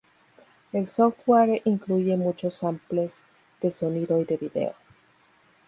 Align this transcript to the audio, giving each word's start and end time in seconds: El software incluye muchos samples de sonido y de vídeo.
El 0.71 0.87
software 0.87 1.61
incluye 1.63 2.17
muchos 2.17 2.55
samples 2.55 3.27
de 3.61 3.69
sonido 3.69 4.19
y 4.19 4.25
de 4.25 4.37
vídeo. 4.37 4.73